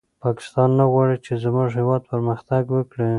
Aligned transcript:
پاکستان 0.23 0.69
نه 0.79 0.85
غواړي 0.91 1.17
چې 1.25 1.33
زموږ 1.43 1.69
هېواد 1.79 2.01
پرمختګ 2.11 2.63
وکړي. 2.71 3.09